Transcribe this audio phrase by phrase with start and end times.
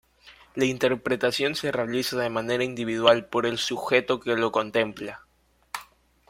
[0.55, 5.27] La interpretación se realiza de manera individual por el sujeto que lo contempla.